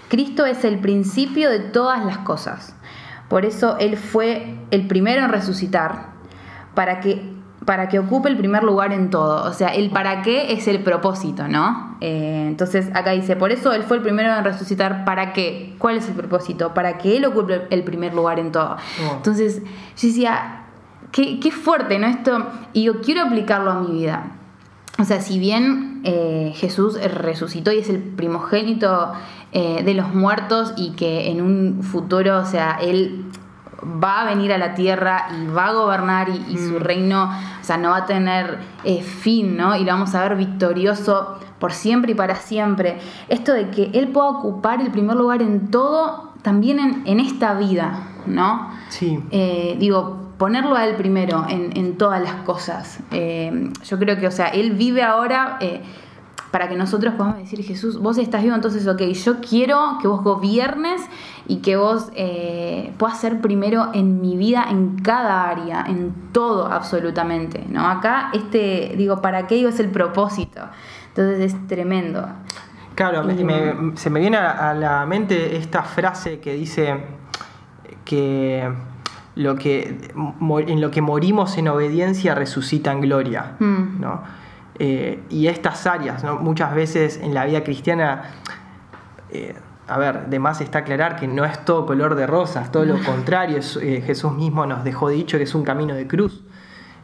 Cristo 0.09 0.47
es 0.47 0.65
el 0.65 0.79
principio 0.79 1.51
de 1.51 1.59
todas 1.59 2.05
las 2.05 2.19
cosas. 2.19 2.75
Por 3.35 3.45
eso 3.45 3.79
Él 3.79 3.97
fue 3.97 4.55
el 4.71 4.87
primero 4.87 5.25
en 5.25 5.29
resucitar, 5.29 6.11
para 6.73 7.01
que, 7.01 7.33
para 7.65 7.89
que 7.89 7.99
ocupe 7.99 8.29
el 8.29 8.37
primer 8.37 8.63
lugar 8.63 8.93
en 8.93 9.11
todo. 9.11 9.43
O 9.43 9.53
sea, 9.53 9.75
el 9.75 9.91
para 9.91 10.23
qué 10.23 10.53
es 10.53 10.69
el 10.69 10.85
propósito, 10.85 11.49
¿no? 11.49 11.97
Eh, 12.01 12.45
entonces 12.47 12.91
acá 12.95 13.11
dice, 13.11 13.35
por 13.35 13.51
eso 13.51 13.73
Él 13.73 13.83
fue 13.83 13.97
el 13.97 14.05
primero 14.05 14.33
en 14.33 14.45
resucitar, 14.45 15.05
¿para 15.05 15.33
qué? 15.33 15.75
¿Cuál 15.79 15.97
es 15.97 16.07
el 16.07 16.15
propósito? 16.15 16.75
Para 16.75 16.97
que 16.99 17.17
Él 17.17 17.25
ocupe 17.25 17.67
el 17.71 17.83
primer 17.83 18.15
lugar 18.15 18.39
en 18.39 18.53
todo. 18.53 18.77
Oh. 19.05 19.15
Entonces 19.17 19.63
yo 19.65 20.07
decía, 20.07 20.67
qué, 21.11 21.41
qué 21.41 21.51
fuerte, 21.51 21.99
¿no? 21.99 22.06
Esto, 22.06 22.47
y 22.73 22.85
yo 22.85 23.01
quiero 23.01 23.23
aplicarlo 23.23 23.73
a 23.73 23.81
mi 23.81 23.99
vida. 23.99 24.27
O 24.97 25.05
sea, 25.05 25.20
si 25.20 25.41
bien 25.41 26.03
eh, 26.05 26.53
Jesús 26.55 27.03
resucitó 27.03 27.73
y 27.73 27.79
es 27.79 27.89
el 27.89 27.99
primogénito 27.99 29.13
eh, 29.51 29.82
de 29.85 29.94
los 29.94 30.15
muertos 30.15 30.73
y 30.77 30.91
que 30.93 31.31
en 31.31 31.41
un 31.41 31.82
futuro, 31.82 32.39
o 32.39 32.44
sea, 32.44 32.79
Él 32.81 33.25
va 33.84 34.22
a 34.22 34.24
venir 34.24 34.53
a 34.53 34.58
la 34.58 34.74
tierra 34.74 35.29
y 35.32 35.46
va 35.46 35.67
a 35.69 35.72
gobernar 35.72 36.29
y, 36.29 36.44
y 36.48 36.56
su 36.56 36.79
reino, 36.79 37.24
o 37.24 37.64
sea, 37.64 37.76
no 37.76 37.91
va 37.91 37.98
a 37.98 38.06
tener 38.06 38.58
eh, 38.84 39.03
fin, 39.03 39.56
¿no? 39.56 39.76
Y 39.76 39.84
lo 39.84 39.93
vamos 39.93 40.14
a 40.14 40.22
ver 40.22 40.36
victorioso 40.36 41.38
por 41.58 41.72
siempre 41.72 42.12
y 42.12 42.14
para 42.14 42.34
siempre. 42.34 42.98
Esto 43.29 43.53
de 43.53 43.70
que 43.70 43.91
Él 43.94 44.08
pueda 44.08 44.29
ocupar 44.29 44.81
el 44.81 44.91
primer 44.91 45.17
lugar 45.17 45.43
en 45.43 45.70
todo, 45.70 46.32
también 46.43 46.79
en, 46.79 47.03
en 47.06 47.20
esta 47.20 47.55
vida, 47.55 48.08
¿no? 48.26 48.70
Sí. 48.88 49.19
Eh, 49.31 49.76
digo, 49.79 50.24
ponerlo 50.38 50.76
a 50.76 50.84
él 50.86 50.96
primero 50.96 51.46
en, 51.48 51.76
en 51.76 51.96
todas 51.96 52.20
las 52.20 52.34
cosas. 52.43 53.00
Eh, 53.12 53.70
yo 53.84 53.98
creo 53.98 54.19
que, 54.19 54.26
o 54.26 54.31
sea, 54.31 54.48
él 54.48 54.72
vive 54.72 55.03
ahora 55.03 55.58
para 56.55 56.69
que 56.69 56.77
nosotros 56.77 57.15
podamos 57.15 57.39
decir, 57.39 57.65
Jesús, 57.65 57.99
vos 58.01 58.17
estás 58.17 58.44
vivo, 58.44 58.55
entonces, 58.55 58.87
ok, 58.87 59.01
yo 59.11 59.41
quiero 59.41 59.99
que 60.01 60.06
vos 60.06 60.23
gobiernes 60.23 61.03
y 61.49 61.56
que 61.56 61.75
vos 61.77 62.11
eh, 62.15 62.93
puedas 62.96 63.19
ser 63.20 63.41
primero 63.41 63.89
en 63.93 64.20
mi 64.20 64.37
vida, 64.37 64.67
en 64.70 64.96
cada 65.01 65.51
área, 65.51 65.84
en 65.89 66.15
todo 66.31 66.69
absolutamente, 66.73 67.65
¿no? 67.69 67.84
Acá, 67.89 68.31
este, 68.34 68.94
digo, 68.96 69.20
¿para 69.20 69.49
qué 69.49 69.56
digo? 69.56 69.69
Es 69.69 69.81
el 69.81 69.89
propósito. 69.91 70.61
Entonces 71.08 71.41
es 71.53 71.67
tremendo. 71.67 72.25
Claro, 72.94 73.25
me- 73.25 73.34
Y- 73.34 73.43
me- 73.43 73.96
se 73.96 74.08
me 74.08 74.20
viene 74.20 74.37
a, 74.37 74.75
la 74.75 75.05
mente 75.06 75.56
esta 75.56 75.82
frase 75.82 76.39
que 76.39 76.55
dice 76.55 76.94
que, 78.05 78.73
lo 79.34 79.56
que 79.56 80.13
en 80.69 80.81
lo 80.81 80.91
que 80.93 81.03
morimos 81.03 81.58
en 81.58 81.67
obediencia 81.67 82.37
resucita 82.37 82.93
en 82.93 83.01
gloria. 83.01 83.56
Mm. 83.58 84.01
¿no? 84.01 84.44
Eh, 84.79 85.23
y 85.31 85.47
estas 85.47 85.87
áreas, 85.87 86.25
¿no? 86.25 86.37
muchas 86.41 86.75
veces 86.75 87.19
en 87.23 87.33
la 87.33 87.45
vida 87.45 87.63
cristiana, 87.63 88.23
eh, 89.31 89.55
a 89.87 89.99
ver, 89.99 90.27
de 90.27 90.39
más 90.39 90.61
está 90.61 90.79
aclarar 90.81 91.17
que 91.17 91.29
no 91.29 91.45
es 91.45 91.65
todo 91.65 91.87
color 91.87 92.15
de 92.15 92.27
rosas, 92.27 92.73
todo 92.73 92.85
lo 92.85 92.99
contrario, 93.05 93.59
es- 93.59 93.77
eh, 93.77 94.03
Jesús 94.05 94.33
mismo 94.33 94.67
nos 94.67 94.83
dejó 94.85 95.09
dicho 95.09 95.37
que 95.39 95.45
es 95.45 95.55
un 95.55 95.63
camino 95.65 95.95
de 95.95 96.07
cruz. 96.07 96.43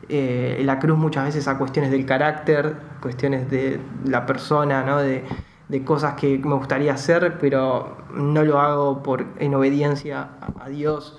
La 0.08 0.80
cruz 0.80 0.98
muchas 0.98 1.26
veces 1.26 1.46
a 1.46 1.56
cuestiones 1.56 1.92
del 1.92 2.04
carácter, 2.04 2.74
cuestiones 3.00 3.48
de 3.48 3.78
la 4.04 4.26
persona, 4.26 4.82
¿no? 4.82 4.98
de, 4.98 5.24
de 5.68 5.84
cosas 5.84 6.14
que 6.14 6.36
me 6.38 6.54
gustaría 6.56 6.94
hacer, 6.94 7.38
pero 7.38 7.96
no 8.12 8.42
lo 8.42 8.58
hago 8.58 9.04
por, 9.04 9.24
en 9.38 9.54
obediencia 9.54 10.30
a, 10.40 10.64
a 10.64 10.68
Dios. 10.68 11.16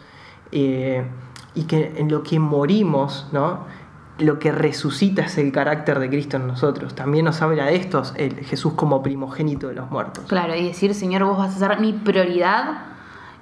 Y 0.52 1.64
que 1.68 1.94
en 1.96 2.10
lo 2.12 2.22
que 2.24 2.38
morimos, 2.40 3.30
¿no? 3.32 3.66
Lo 4.22 4.40
que 4.40 4.52
resucita 4.52 5.24
es 5.24 5.38
el 5.38 5.52
carácter 5.52 6.00
de 6.00 6.10
Cristo 6.10 6.38
en 6.38 6.48
nosotros. 6.48 6.96
También 6.96 7.26
nos 7.26 7.42
habla 7.42 7.66
de 7.66 7.76
estos, 7.76 8.14
el 8.18 8.36
Jesús 8.46 8.74
como 8.74 9.02
primogénito 9.04 9.68
de 9.68 9.76
los 9.76 9.90
muertos. 9.92 10.26
Claro, 10.28 10.56
y 10.56 10.64
decir, 10.64 10.94
Señor, 10.94 11.24
vos 11.26 11.38
vas 11.38 11.56
a 11.56 11.68
ser 11.68 11.80
mi 11.80 11.94
prioridad 11.94 12.92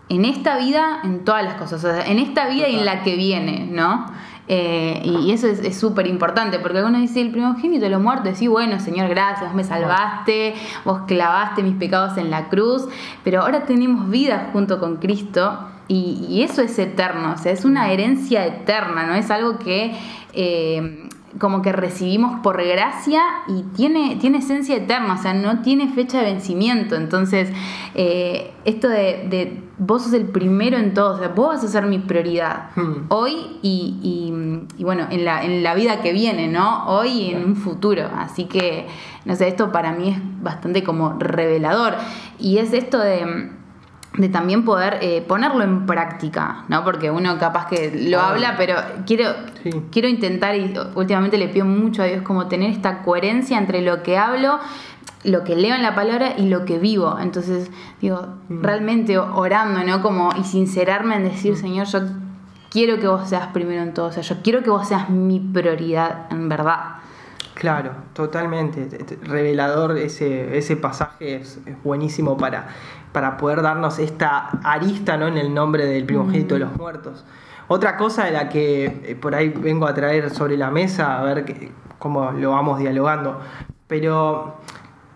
en 0.10 0.26
esta 0.26 0.58
vida, 0.58 1.02
en 1.04 1.24
todas 1.24 1.44
las 1.44 1.54
cosas, 1.56 1.84
o 1.84 1.88
sea, 1.88 2.06
en 2.08 2.18
esta 2.18 2.50
vida 2.50 2.68
y 2.68 2.76
en 2.76 2.86
la 2.86 3.04
que 3.04 3.16
viene, 3.16 3.68
¿no? 3.72 4.08
Eh, 4.48 5.02
y 5.04 5.32
eso 5.32 5.46
es 5.46 5.78
súper 5.78 6.08
importante, 6.08 6.58
porque 6.58 6.80
algunos 6.80 7.02
dicen 7.02 7.28
el 7.28 7.32
primogénito 7.32 7.84
de 7.84 7.92
los 7.92 8.02
muertos, 8.02 8.36
sí, 8.36 8.48
bueno, 8.48 8.80
Señor, 8.80 9.08
gracias, 9.08 9.46
vos 9.46 9.54
me 9.54 9.64
salvaste, 9.64 10.56
vos 10.84 11.02
clavaste 11.06 11.62
mis 11.62 11.76
pecados 11.76 12.18
en 12.18 12.32
la 12.32 12.50
cruz, 12.50 12.88
pero 13.24 13.42
ahora 13.42 13.66
tenemos 13.66 14.10
vida 14.10 14.50
junto 14.52 14.80
con 14.80 14.96
Cristo 14.96 15.60
y, 15.90 16.44
eso 16.44 16.62
es 16.62 16.78
eterno, 16.80 17.34
o 17.34 17.38
sea, 17.38 17.52
es 17.52 17.66
una 17.66 17.92
herencia 17.92 18.46
eterna, 18.46 19.06
¿no? 19.08 19.16
Es 19.16 19.30
algo 19.32 19.58
que... 19.60 19.94
Eh, 20.34 21.10
como 21.38 21.62
que 21.62 21.72
recibimos 21.72 22.40
por 22.40 22.64
gracia 22.64 23.22
y 23.48 23.62
tiene, 23.76 24.18
tiene 24.20 24.40
esencia 24.40 24.76
eterna, 24.76 25.14
o 25.14 25.22
sea, 25.22 25.34
no 25.34 25.62
tiene 25.62 25.88
fecha 25.90 26.20
de 26.20 26.26
vencimiento. 26.26 26.96
Entonces, 26.96 27.52
eh, 27.94 28.52
esto 28.66 28.90
de, 28.90 29.62
vos 29.78 30.04
sos 30.04 30.14
el 30.14 30.26
primero 30.26 30.78
en 30.78 30.94
todo, 30.94 31.16
o 31.16 31.18
sea, 31.20 31.28
vos 31.28 31.50
vas 31.50 31.64
a 31.64 31.68
ser 31.68 31.86
mi 31.86 32.00
prioridad 32.00 32.72
hmm. 32.76 33.06
hoy 33.10 33.60
y, 33.62 34.34
y, 34.76 34.84
bueno, 34.84 35.06
en 35.12 35.24
la, 35.24 35.44
en 35.44 35.62
la 35.62 35.76
vida 35.76 36.02
que 36.02 36.14
viene, 36.14 36.48
¿no? 36.48 36.88
Hoy 36.88 37.10
y 37.10 37.32
en 37.32 37.46
un 37.46 37.56
futuro. 37.56 38.10
Así 38.18 38.46
que, 38.46 38.88
no 39.26 39.36
sé, 39.36 39.48
esto 39.48 39.72
para 39.72 39.92
mí 39.92 40.10
es 40.10 40.18
bastante 40.42 40.84
como 40.84 41.14
revelador. 41.20 41.94
Y 42.40 42.58
es 42.58 42.74
esto 42.74 42.98
de 42.98 43.52
de 44.18 44.28
también 44.30 44.66
poder 44.66 44.98
eh, 45.02 45.24
ponerlo 45.28 45.64
en 45.64 45.86
práctica, 45.86 46.64
¿no? 46.68 46.84
Porque 46.84 47.12
uno 47.12 47.38
capaz 47.38 47.68
que 47.68 48.08
lo 48.10 48.20
habla, 48.20 48.56
pero 48.58 48.76
quiero, 49.06 49.30
quiero 49.92 50.08
intentar, 50.08 50.56
y 50.56 50.74
últimamente 50.96 51.38
le 51.38 51.48
pido 51.48 51.66
mucho 51.66 52.02
a 52.02 52.06
Dios, 52.06 52.24
como 52.24 52.48
tener 52.48 52.72
esta 52.72 53.04
coherencia 53.04 53.58
entre 53.58 53.82
lo 53.82 54.02
que 54.02 54.18
hablo, 54.18 54.60
lo 55.24 55.44
que 55.44 55.56
leo 55.56 55.76
en 55.76 55.84
la 55.84 55.96
palabra 55.96 56.34
y 56.38 56.50
lo 56.50 56.66
que 56.66 56.80
vivo. 56.80 57.18
Entonces, 57.22 57.70
digo, 58.02 58.36
mm. 58.50 58.64
realmente 58.64 59.18
orando, 59.18 59.84
¿no? 59.84 60.02
Como, 60.02 60.32
y 60.38 60.44
sincerarme 60.44 61.16
en 61.16 61.24
decir, 61.26 61.54
mm. 61.54 61.58
Señor, 61.58 61.88
yo 61.88 62.00
quiero 62.72 63.00
que 63.00 63.08
vos 63.08 63.30
seas 63.30 63.48
primero 63.48 63.84
en 63.84 63.94
todo, 63.94 64.08
o 64.08 64.12
sea, 64.12 64.24
yo 64.24 64.38
quiero 64.44 64.64
que 64.64 64.70
vos 64.70 64.88
seas 64.88 65.10
mi 65.10 65.40
prioridad, 65.40 66.32
en 66.32 66.50
verdad. 66.50 66.96
Claro, 67.54 67.92
totalmente. 68.14 68.88
Revelador 69.22 69.98
ese, 69.98 70.58
ese 70.58 70.78
pasaje 70.78 71.36
es 71.36 71.60
buenísimo 71.84 72.38
para 72.38 72.70
para 73.12 73.38
poder 73.38 73.62
darnos 73.62 74.00
esta 74.00 74.50
arista 74.64 75.18
¿no? 75.18 75.28
en 75.28 75.38
el 75.38 75.54
nombre 75.54 75.86
del 75.86 76.06
primogénito 76.06 76.56
de 76.56 76.62
los 76.62 76.76
muertos. 76.76 77.26
Otra 77.68 77.98
cosa 77.98 78.26
de 78.26 78.32
la 78.32 78.50
que 78.50 78.86
eh, 78.86 79.16
por 79.20 79.36
ahí 79.36 79.50
vengo 79.50 79.86
a 79.86 79.94
traer 79.94 80.32
sobre 80.32 80.58
la 80.58 80.72
mesa, 80.72 81.20
a 81.20 81.24
ver 81.24 81.72
cómo 82.00 82.32
lo 82.32 82.52
vamos 82.52 82.80
dialogando, 82.80 83.40
pero 83.88 84.58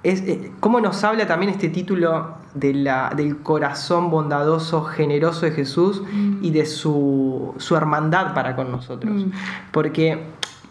es 0.03 0.21
eh, 0.21 0.51
cómo 0.59 0.79
nos 0.79 1.03
habla 1.03 1.25
también 1.25 1.51
este 1.51 1.69
título 1.69 2.35
de 2.53 2.73
la, 2.73 3.11
del 3.15 3.37
corazón 3.37 4.11
bondadoso, 4.11 4.83
generoso 4.83 5.45
de 5.45 5.51
Jesús 5.51 6.03
y 6.41 6.51
de 6.51 6.65
su, 6.65 7.55
su 7.57 7.75
hermandad 7.75 8.33
para 8.33 8.55
con 8.55 8.71
nosotros. 8.71 9.25
Porque 9.71 10.25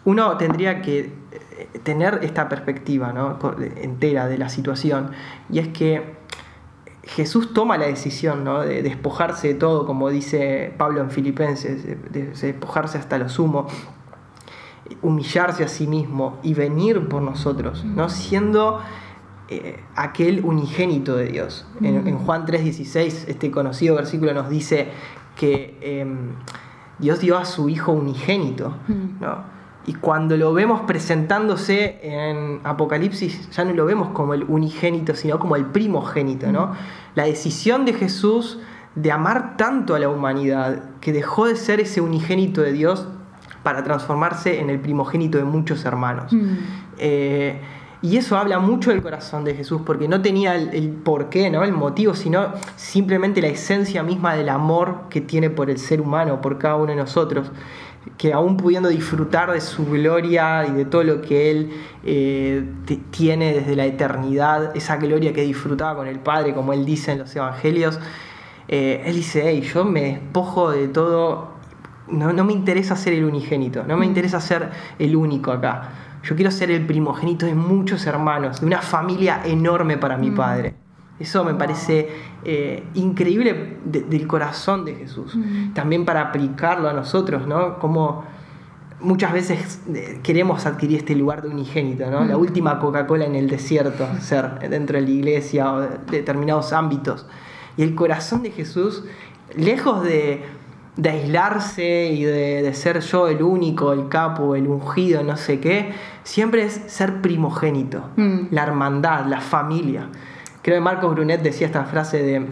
uno 0.05 0.37
tendría 0.37 0.81
que 0.81 0.99
eh, 0.99 1.79
tener 1.83 2.19
esta 2.23 2.47
perspectiva 2.47 3.11
¿no? 3.11 3.39
entera 3.75 4.27
de 4.27 4.37
la 4.37 4.49
situación, 4.49 5.11
y 5.49 5.59
es 5.59 5.67
que 5.69 6.22
Jesús 7.03 7.53
toma 7.53 7.77
la 7.77 7.85
decisión 7.85 8.45
de 8.45 8.81
despojarse 8.81 9.49
de 9.49 9.53
todo, 9.55 9.85
como 9.85 10.09
dice 10.09 10.73
Pablo 10.77 11.01
en 11.01 11.11
Filipenses, 11.11 11.83
de, 11.85 12.31
despojarse 12.31 12.97
hasta 12.97 13.17
lo 13.17 13.27
sumo, 13.27 13.67
humillarse 15.01 15.63
a 15.63 15.67
sí 15.67 15.85
mismo 15.85 16.39
y 16.43 16.53
venir 16.53 17.07
por 17.09 17.21
nosotros, 17.21 17.83
¿no? 17.83 18.09
siendo 18.09 18.79
eh, 19.49 19.81
aquel 19.95 20.45
unigénito 20.45 21.17
de 21.17 21.27
Dios. 21.27 21.67
En, 21.81 22.07
en 22.07 22.17
Juan 22.19 22.45
3:16, 22.45 23.25
este 23.27 23.51
conocido 23.51 23.95
versículo 23.95 24.33
nos 24.33 24.49
dice 24.49 24.87
que 25.35 25.77
em, 25.81 26.31
Dios 26.99 27.19
dio 27.19 27.37
a 27.37 27.43
su 27.43 27.67
Hijo 27.67 27.91
unigénito. 27.91 28.75
¿no? 29.19 29.52
Y 29.85 29.93
cuando 29.95 30.37
lo 30.37 30.53
vemos 30.53 30.81
presentándose 30.81 31.99
en 32.01 32.61
Apocalipsis, 32.63 33.49
ya 33.51 33.65
no 33.65 33.73
lo 33.73 33.85
vemos 33.85 34.09
como 34.09 34.33
el 34.33 34.43
unigénito, 34.43 35.13
sino 35.13 35.39
como 35.39 35.57
el 35.57 35.65
primogénito, 35.65 36.51
¿no? 36.51 36.71
La 37.15 37.25
decisión 37.25 37.83
de 37.83 37.93
Jesús 37.93 38.59
de 38.95 39.11
amar 39.11 39.57
tanto 39.57 39.95
a 39.95 39.99
la 39.99 40.07
humanidad, 40.07 40.83
que 41.01 41.11
dejó 41.11 41.47
de 41.47 41.55
ser 41.55 41.79
ese 41.79 41.99
unigénito 41.99 42.61
de 42.61 42.71
Dios 42.71 43.07
para 43.63 43.83
transformarse 43.83 44.59
en 44.59 44.69
el 44.69 44.79
primogénito 44.79 45.37
de 45.37 45.43
muchos 45.43 45.83
hermanos. 45.83 46.31
Mm. 46.31 46.55
Eh, 46.99 47.61
y 48.01 48.17
eso 48.17 48.37
habla 48.37 48.59
mucho 48.59 48.89
del 48.89 49.01
corazón 49.01 49.45
de 49.45 49.55
Jesús, 49.55 49.81
porque 49.85 50.09
no 50.09 50.21
tenía 50.21 50.55
el, 50.55 50.73
el 50.73 50.89
porqué, 50.89 51.49
¿no? 51.49 51.63
el 51.63 51.71
motivo, 51.71 52.13
sino 52.13 52.49
simplemente 52.75 53.41
la 53.41 53.47
esencia 53.47 54.03
misma 54.03 54.35
del 54.35 54.49
amor 54.49 55.03
que 55.09 55.21
tiene 55.21 55.49
por 55.49 55.69
el 55.69 55.77
ser 55.77 56.01
humano, 56.01 56.41
por 56.41 56.57
cada 56.57 56.75
uno 56.75 56.87
de 56.87 56.97
nosotros 56.97 57.49
que 58.17 58.33
aún 58.33 58.57
pudiendo 58.57 58.89
disfrutar 58.89 59.51
de 59.51 59.61
su 59.61 59.85
gloria 59.85 60.65
y 60.67 60.71
de 60.71 60.85
todo 60.85 61.03
lo 61.03 61.21
que 61.21 61.51
Él 61.51 61.71
eh, 62.03 62.63
tiene 63.11 63.53
desde 63.53 63.75
la 63.75 63.85
eternidad, 63.85 64.75
esa 64.75 64.97
gloria 64.97 65.33
que 65.33 65.41
disfrutaba 65.41 65.95
con 65.95 66.07
el 66.07 66.19
Padre, 66.19 66.53
como 66.53 66.73
Él 66.73 66.85
dice 66.85 67.13
en 67.13 67.19
los 67.19 67.35
Evangelios, 67.35 67.99
eh, 68.67 69.03
Él 69.05 69.15
dice, 69.15 69.43
hey, 69.45 69.61
yo 69.61 69.85
me 69.85 70.01
despojo 70.01 70.71
de 70.71 70.87
todo, 70.87 71.53
no, 72.07 72.33
no 72.33 72.43
me 72.43 72.53
interesa 72.53 72.95
ser 72.95 73.13
el 73.13 73.25
unigénito, 73.25 73.83
no 73.83 73.97
me 73.97 74.05
interesa 74.05 74.39
ser 74.41 74.69
el 74.99 75.15
único 75.15 75.51
acá. 75.51 75.89
Yo 76.23 76.35
quiero 76.35 76.51
ser 76.51 76.71
el 76.71 76.85
primogénito 76.85 77.45
de 77.45 77.55
muchos 77.55 78.05
hermanos, 78.05 78.61
de 78.61 78.67
una 78.67 78.81
familia 78.81 79.41
enorme 79.43 79.97
para 79.97 80.17
mi 80.17 80.29
mm. 80.29 80.35
Padre. 80.35 80.82
Eso 81.23 81.45
me 81.45 81.53
parece 81.53 82.09
eh, 82.43 82.83
increíble 82.95 83.77
del 83.85 84.27
corazón 84.27 84.83
de 84.83 84.95
Jesús. 84.95 85.37
También 85.73 86.03
para 86.03 86.19
aplicarlo 86.19 86.89
a 86.89 86.93
nosotros, 86.93 87.47
¿no? 87.47 87.79
Como 87.79 88.25
muchas 88.99 89.31
veces 89.31 89.79
eh, 89.93 90.19
queremos 90.21 90.65
adquirir 90.65 90.97
este 90.97 91.15
lugar 91.15 91.41
de 91.41 91.47
unigénito, 91.47 92.11
¿no? 92.11 92.25
La 92.25 92.35
última 92.35 92.77
Coca-Cola 92.77 93.23
en 93.23 93.35
el 93.35 93.49
desierto, 93.49 94.05
ser 94.19 94.69
dentro 94.69 94.99
de 94.99 95.03
la 95.05 95.09
iglesia 95.09 95.71
o 95.71 95.79
de 95.79 95.89
determinados 96.11 96.73
ámbitos. 96.73 97.25
Y 97.77 97.83
el 97.83 97.95
corazón 97.95 98.43
de 98.43 98.51
Jesús, 98.51 99.05
lejos 99.55 100.03
de, 100.03 100.43
aislarse 101.01 102.07
y 102.11 102.25
de, 102.25 102.63
de, 102.63 102.73
ser 102.73 102.99
yo 102.99 103.29
el 103.29 103.41
único, 103.41 103.93
el 103.93 104.09
capo, 104.09 104.57
el 104.57 104.67
ungido, 104.67 105.23
no 105.23 105.37
sé 105.37 105.61
qué, 105.61 105.93
siempre 106.23 106.63
es 106.63 106.73
ser 106.87 107.21
primogénito, 107.21 108.09
mm. 108.17 108.47
la 108.51 108.63
hermandad, 108.63 109.25
la 109.25 109.39
familia. 109.39 110.09
Creo 110.63 110.77
que 110.77 110.81
Marcos 110.81 111.13
Brunet 111.13 111.41
decía 111.41 111.67
esta 111.67 111.83
frase 111.83 112.23
de 112.23 112.47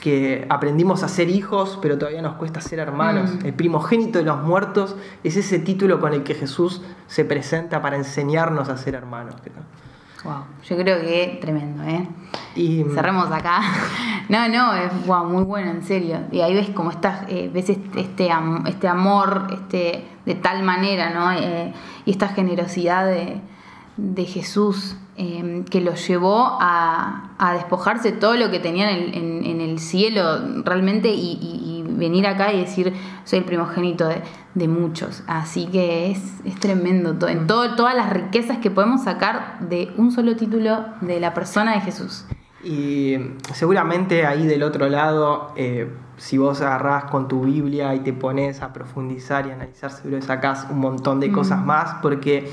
que 0.00 0.46
aprendimos 0.48 1.02
a 1.02 1.08
ser 1.08 1.28
hijos, 1.28 1.78
pero 1.82 1.98
todavía 1.98 2.22
nos 2.22 2.36
cuesta 2.36 2.60
ser 2.62 2.78
hermanos. 2.78 3.30
Mm. 3.34 3.46
El 3.46 3.54
primogénito 3.54 4.18
de 4.18 4.24
los 4.24 4.42
muertos 4.42 4.96
es 5.22 5.36
ese 5.36 5.58
título 5.58 6.00
con 6.00 6.14
el 6.14 6.22
que 6.22 6.34
Jesús 6.34 6.82
se 7.06 7.24
presenta 7.26 7.82
para 7.82 7.96
enseñarnos 7.96 8.70
a 8.70 8.78
ser 8.78 8.94
hermanos. 8.94 9.34
Wow, 10.24 10.44
yo 10.64 10.76
creo 10.76 11.00
que 11.00 11.38
tremendo, 11.40 11.82
¿eh? 11.84 12.08
Y, 12.54 12.84
Cerremos 12.94 13.30
acá. 13.30 13.60
No, 14.30 14.46
no, 14.48 14.74
es 14.74 15.06
wow, 15.06 15.24
muy 15.24 15.42
bueno, 15.42 15.72
en 15.72 15.82
serio. 15.82 16.20
Y 16.30 16.40
ahí 16.40 16.54
ves 16.54 16.70
como 16.70 16.92
estás, 16.92 17.24
eh, 17.26 17.50
ves 17.52 17.68
este, 17.68 18.00
este, 18.00 18.28
este, 18.66 18.86
amor 18.86 19.48
este, 19.52 20.04
de 20.24 20.34
tal 20.36 20.62
manera, 20.62 21.10
¿no? 21.10 21.32
Eh, 21.32 21.74
y 22.04 22.12
esta 22.12 22.28
generosidad 22.28 23.06
de, 23.06 23.40
de 23.96 24.24
Jesús 24.24 24.96
Em, 25.22 25.64
que 25.64 25.82
los 25.82 26.08
llevó 26.08 26.56
a, 26.62 27.34
a, 27.36 27.52
despojarse 27.52 28.10
todo 28.10 28.36
lo 28.36 28.50
que 28.50 28.58
tenían 28.58 28.88
en, 28.88 29.44
en, 29.44 29.60
el 29.60 29.78
cielo 29.78 30.62
realmente 30.64 31.10
y, 31.12 31.84
venir 31.86 32.26
acá 32.26 32.54
y 32.54 32.60
decir 32.60 32.94
soy 33.24 33.40
el 33.40 33.44
primogénito 33.44 34.08
de, 34.08 34.22
de 34.54 34.66
muchos. 34.66 35.22
Así 35.26 35.66
que 35.66 36.10
es, 36.10 36.40
es 36.46 36.58
tremendo 36.58 37.18
todo, 37.18 37.28
en 37.28 37.46
todo, 37.46 37.76
todas 37.76 37.94
las 37.94 38.10
riquezas 38.10 38.56
que 38.58 38.70
podemos 38.70 39.04
sacar 39.04 39.58
de 39.68 39.92
un 39.98 40.10
solo 40.10 40.36
título 40.36 40.86
de 41.02 41.20
la 41.20 41.34
persona 41.34 41.74
de 41.74 41.82
Jesús. 41.82 42.24
Y 42.64 43.16
seguramente 43.52 44.24
ahí 44.24 44.46
del 44.46 44.62
otro 44.62 44.88
lado, 44.88 45.52
eh, 45.56 45.92
si 46.16 46.38
vos 46.38 46.62
agarrás 46.62 47.04
con 47.10 47.28
tu 47.28 47.42
Biblia 47.42 47.94
y 47.94 48.00
te 48.00 48.14
pones 48.14 48.62
a 48.62 48.72
profundizar 48.72 49.46
y 49.46 49.50
analizar, 49.50 49.90
seguro 49.90 50.22
sacás 50.22 50.66
un 50.70 50.78
montón 50.78 51.20
de 51.20 51.30
cosas 51.30 51.62
más, 51.62 51.96
porque 52.00 52.50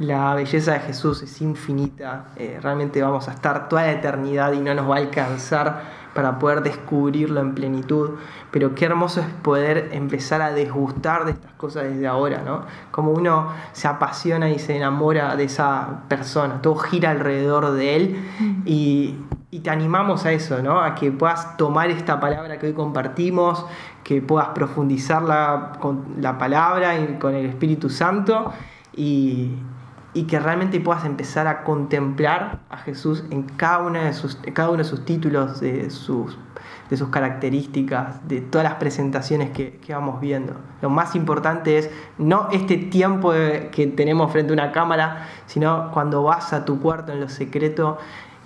la 0.00 0.34
belleza 0.34 0.72
de 0.72 0.80
Jesús 0.80 1.22
es 1.22 1.42
infinita, 1.42 2.28
eh, 2.36 2.58
realmente 2.62 3.02
vamos 3.02 3.28
a 3.28 3.32
estar 3.32 3.68
toda 3.68 3.82
la 3.82 3.92
eternidad 3.92 4.52
y 4.54 4.60
no 4.60 4.74
nos 4.74 4.88
va 4.88 4.96
a 4.96 4.98
alcanzar 4.98 5.82
para 6.14 6.38
poder 6.38 6.62
descubrirlo 6.62 7.40
en 7.40 7.54
plenitud, 7.54 8.12
pero 8.50 8.74
qué 8.74 8.86
hermoso 8.86 9.20
es 9.20 9.26
poder 9.26 9.90
empezar 9.92 10.40
a 10.40 10.52
desgustar 10.52 11.26
de 11.26 11.32
estas 11.32 11.52
cosas 11.52 11.84
desde 11.84 12.06
ahora, 12.06 12.42
¿no? 12.44 12.62
Como 12.90 13.12
uno 13.12 13.48
se 13.72 13.88
apasiona 13.88 14.48
y 14.48 14.58
se 14.58 14.74
enamora 14.74 15.36
de 15.36 15.44
esa 15.44 16.00
persona, 16.08 16.62
todo 16.62 16.76
gira 16.76 17.10
alrededor 17.10 17.72
de 17.72 17.96
él 17.96 18.62
y, 18.64 19.16
y 19.50 19.60
te 19.60 19.68
animamos 19.68 20.24
a 20.24 20.32
eso, 20.32 20.62
¿no? 20.62 20.80
A 20.80 20.94
que 20.94 21.12
puedas 21.12 21.58
tomar 21.58 21.90
esta 21.90 22.18
palabra 22.18 22.58
que 22.58 22.68
hoy 22.68 22.72
compartimos, 22.72 23.66
que 24.02 24.22
puedas 24.22 24.48
profundizarla 24.48 25.72
con 25.78 26.16
la 26.20 26.38
palabra 26.38 26.98
y 26.98 27.18
con 27.18 27.34
el 27.34 27.44
Espíritu 27.44 27.90
Santo 27.90 28.50
y, 28.96 29.50
y 30.12 30.24
que 30.24 30.40
realmente 30.40 30.80
puedas 30.80 31.04
empezar 31.04 31.46
a 31.46 31.62
contemplar 31.62 32.60
a 32.68 32.78
Jesús 32.78 33.24
en 33.30 33.42
cada, 33.44 33.88
de 33.90 34.12
sus, 34.12 34.36
cada 34.52 34.70
uno 34.70 34.78
de 34.78 34.84
sus 34.84 35.04
títulos, 35.04 35.60
de 35.60 35.90
sus, 35.90 36.36
de 36.88 36.96
sus 36.96 37.08
características, 37.10 38.26
de 38.26 38.40
todas 38.40 38.64
las 38.64 38.74
presentaciones 38.74 39.50
que, 39.50 39.78
que 39.78 39.94
vamos 39.94 40.20
viendo. 40.20 40.54
Lo 40.82 40.90
más 40.90 41.14
importante 41.14 41.78
es 41.78 41.90
no 42.18 42.48
este 42.50 42.76
tiempo 42.76 43.32
que 43.32 43.92
tenemos 43.96 44.32
frente 44.32 44.52
a 44.52 44.54
una 44.54 44.72
cámara, 44.72 45.28
sino 45.46 45.90
cuando 45.92 46.24
vas 46.24 46.52
a 46.52 46.64
tu 46.64 46.80
cuarto 46.80 47.12
en 47.12 47.20
lo 47.20 47.28
secreto 47.28 47.98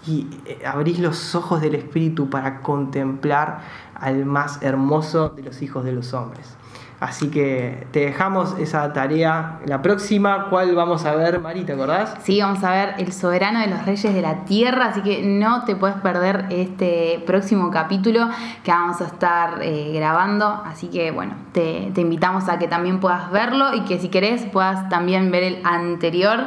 y 0.07 0.29
eh, 0.45 0.63
abrís 0.67 0.99
los 0.99 1.35
ojos 1.35 1.61
del 1.61 1.75
Espíritu 1.75 2.29
para 2.29 2.61
contemplar 2.61 3.61
al 3.95 4.27
más 4.27 4.63
hermoso 4.63 5.31
de 5.31 5.43
los 5.43 5.63
hijos 5.63 5.85
de 5.85 5.93
los 5.93 6.13
hombres. 6.13 6.57
Así 7.05 7.29
que 7.29 7.87
te 7.91 8.01
dejamos 8.01 8.59
esa 8.59 8.91
tarea. 8.95 9.59
La 9.67 9.83
próxima, 9.83 10.47
¿cuál 10.49 10.75
vamos 10.75 11.05
a 11.05 11.15
ver, 11.15 11.39
Mari? 11.39 11.65
¿Te 11.65 11.75
acordás? 11.75 12.17
Sí, 12.23 12.41
vamos 12.41 12.65
a 12.65 12.71
ver 12.71 12.95
El 12.97 13.13
soberano 13.13 13.61
de 13.61 13.67
los 13.67 13.85
reyes 13.85 14.15
de 14.15 14.23
la 14.23 14.47
tierra, 14.47 14.87
así 14.87 15.03
que 15.03 15.23
no 15.23 15.65
te 15.65 15.77
puedes 15.77 15.97
perder 15.99 16.47
este 16.49 17.23
próximo 17.27 17.71
capítulo 17.71 18.31
que 18.63 18.71
vamos 18.71 19.03
a 19.03 19.05
estar 19.05 19.59
eh, 19.61 19.93
grabando. 19.95 20.47
Así 20.65 20.89
que 20.89 21.11
bueno, 21.11 21.35
te, 21.53 21.91
te 21.95 22.01
invitamos 22.01 22.49
a 22.49 22.59
que 22.59 22.69
también 22.69 23.01
puedas 23.01 23.31
verlo 23.31 23.75
y 23.75 23.83
que 23.83 23.99
si 23.99 24.09
querés 24.09 24.47
puedas 24.47 24.89
también 24.89 25.31
ver 25.31 25.43
el 25.43 25.61
anterior. 25.63 26.45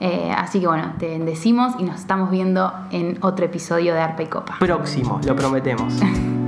Eh, 0.00 0.34
así 0.36 0.58
que 0.58 0.66
bueno, 0.66 0.94
te 0.98 1.06
bendecimos 1.06 1.74
y 1.78 1.84
nos 1.84 2.00
estamos 2.00 2.32
viendo 2.32 2.72
en 2.90 3.18
otro 3.20 3.46
episodio 3.46 3.94
de 3.94 4.00
Arpa 4.00 4.24
y 4.24 4.26
Copa. 4.26 4.56
Próximo, 4.58 5.20
lo 5.24 5.36
prometemos. 5.36 6.00